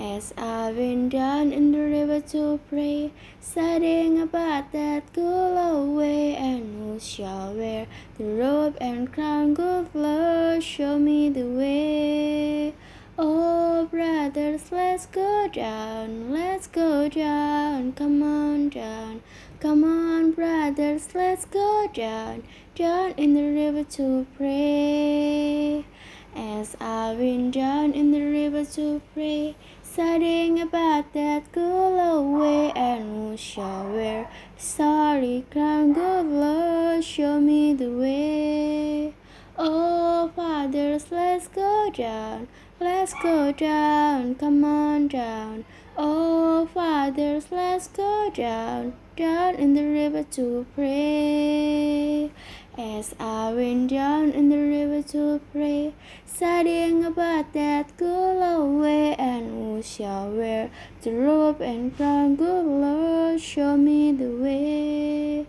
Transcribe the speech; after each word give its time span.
As 0.00 0.32
I 0.38 0.72
went 0.72 1.12
down 1.12 1.52
in 1.52 1.72
the 1.72 1.78
river 1.78 2.20
to 2.32 2.58
pray, 2.70 3.12
studying 3.38 4.18
about 4.18 4.72
that 4.72 5.12
cool 5.12 5.58
away, 5.58 6.34
and 6.36 6.64
who 6.78 6.98
shall 6.98 7.52
wear 7.52 7.86
the 8.16 8.24
robe 8.24 8.78
and 8.80 9.12
crown? 9.12 9.52
Good 9.52 9.88
Lord, 9.92 10.62
show 10.62 10.98
me 10.98 11.28
the 11.28 11.44
way. 11.44 12.74
Oh, 13.18 13.88
brothers, 13.90 14.72
let's 14.72 15.04
go 15.04 15.48
down, 15.52 16.30
let's 16.32 16.66
go 16.66 17.10
down, 17.10 17.92
come 17.92 18.22
on 18.22 18.70
down. 18.70 19.20
Come 19.60 19.84
on, 19.84 20.32
brothers, 20.32 21.14
let's 21.14 21.44
go 21.44 21.90
down, 21.92 22.44
down 22.74 23.10
in 23.18 23.34
the 23.34 23.52
river 23.52 23.84
to 23.96 24.26
pray. 24.38 25.84
As 26.34 26.76
I 26.80 27.12
went 27.12 27.54
down 27.54 27.92
in 27.92 28.12
the 28.12 28.22
river 28.22 28.64
to 28.76 29.02
pray, 29.12 29.56
studying 29.92 30.60
about 30.60 31.12
that 31.12 31.50
cool 31.52 31.98
away, 31.98 32.70
and 32.76 33.02
who 33.02 33.36
shall 33.36 33.90
wear 33.90 34.30
the 34.56 34.62
sorry 34.62 35.44
crown? 35.50 35.92
Good 35.92 36.26
Lord, 36.26 37.02
show 37.02 37.40
me 37.40 37.74
the 37.74 37.90
way. 37.90 39.14
Oh, 39.58 40.30
fathers, 40.36 41.06
let's 41.10 41.48
go 41.48 41.90
down, 41.92 42.46
let's 42.78 43.14
go 43.14 43.52
down, 43.52 44.36
come 44.36 44.62
on 44.64 45.08
down. 45.08 45.64
Oh, 45.96 46.68
fathers, 46.72 47.46
let's 47.50 47.88
go 47.88 48.30
down, 48.32 48.94
down 49.16 49.56
in 49.56 49.74
the 49.74 49.84
river 49.84 50.24
to 50.32 50.66
pray. 50.76 52.30
As 52.78 53.14
I 53.18 53.52
went 53.52 53.90
down 53.90 54.30
in 54.30 54.48
the 54.48 54.56
river 54.56 55.02
to 55.08 55.40
pray, 55.52 55.92
studying 56.24 57.04
about 57.04 57.52
that 57.52 57.98
cool 57.98 58.40
away, 58.40 59.14
and 59.16 59.39
shall 59.82 60.30
wear 60.30 60.70
the 61.02 61.12
robe 61.12 61.60
and 61.60 61.96
crown? 61.96 62.36
Good 62.36 62.66
Lord, 62.66 63.40
show 63.40 63.76
me 63.76 64.12
the 64.12 64.30
way. 64.30 65.46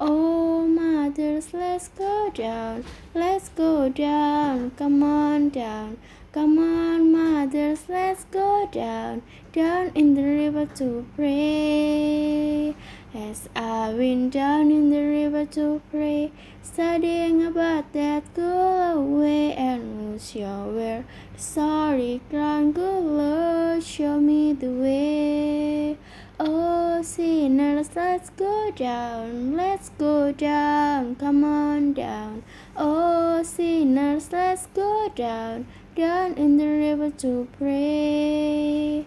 Oh, 0.00 0.66
mothers, 0.66 1.52
let's 1.52 1.88
go 1.88 2.30
down, 2.34 2.84
let's 3.14 3.50
go 3.50 3.88
down, 3.88 4.70
come 4.72 5.02
on 5.02 5.50
down. 5.50 5.98
Come 6.32 6.58
on, 6.58 7.10
mothers, 7.10 7.86
let's 7.88 8.22
go 8.30 8.68
down, 8.70 9.22
down 9.52 9.90
in 9.96 10.14
the 10.14 10.22
river 10.22 10.64
to 10.76 11.04
pray. 11.16 12.76
As 13.12 13.48
I 13.56 13.92
went 13.92 14.32
down 14.34 14.70
in 14.70 14.90
the 14.90 15.02
river 15.02 15.44
to 15.56 15.82
pray, 15.90 16.30
studying 16.62 17.44
about 17.44 17.92
that 17.94 18.22
cool 18.36 18.44
away, 18.44 19.54
and 19.54 20.12
who 20.12 20.18
shall 20.20 20.70
wear 20.70 21.04
the 21.34 21.42
sorry 21.42 22.20
crown? 22.30 22.70
Good 22.70 23.02
Lord, 23.02 23.49
show 23.80 24.20
me 24.20 24.52
the 24.52 24.68
way. 24.68 25.98
Oh, 26.38 27.02
sinners, 27.02 27.90
let's 27.94 28.30
go 28.30 28.70
down, 28.74 29.56
let's 29.56 29.90
go 29.90 30.32
down, 30.32 31.14
come 31.16 31.44
on 31.44 31.92
down. 31.92 32.42
Oh, 32.76 33.42
sinners, 33.42 34.32
let's 34.32 34.66
go 34.66 35.10
down, 35.14 35.66
down 35.94 36.34
in 36.34 36.56
the 36.56 36.66
river 36.66 37.10
to 37.18 37.48
pray. 37.58 39.06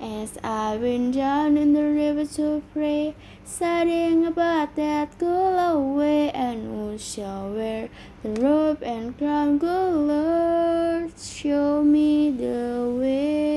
As 0.00 0.36
I 0.42 0.76
went 0.76 1.14
down 1.14 1.56
in 1.56 1.74
the 1.74 1.84
river 1.84 2.26
to 2.34 2.62
pray, 2.72 3.14
studying 3.44 4.26
about 4.26 4.74
that 4.74 5.16
cool 5.18 5.58
away, 5.58 6.30
and 6.32 6.64
who 6.66 6.98
shall 6.98 7.50
wear 7.50 7.88
the 8.24 8.30
robe 8.42 8.82
and 8.82 9.16
crown? 9.16 9.58
Good 9.58 9.94
Lord, 9.94 11.12
show 11.16 11.84
me 11.84 12.30
the 12.32 12.92
way. 12.98 13.51